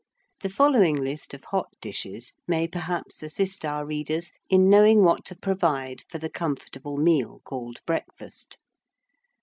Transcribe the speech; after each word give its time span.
The 0.39 0.49
following 0.49 0.95
list 0.95 1.31
of 1.35 1.43
hot 1.43 1.67
dishes 1.79 2.33
may 2.47 2.67
perhaps 2.67 3.21
assist 3.21 3.63
our 3.63 3.85
readers 3.85 4.31
in 4.49 4.67
knowing 4.67 5.03
what 5.03 5.23
to 5.25 5.35
provide 5.37 6.01
for 6.09 6.17
the 6.17 6.27
comfortable 6.27 6.97
meal 6.97 7.41
called 7.45 7.81
breakfast. 7.85 8.57